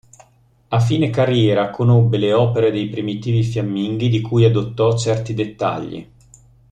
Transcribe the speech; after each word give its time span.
A 0.69 0.79
fine 0.79 1.11
carriera 1.11 1.69
conobbe 1.69 2.17
le 2.17 2.33
opere 2.33 2.71
dei 2.71 2.89
primitivi 2.89 3.43
fiamminghi 3.43 4.09
di 4.09 4.19
cui 4.19 4.45
adottò 4.45 4.97
certi 4.97 5.35
dettagli. 5.35 6.11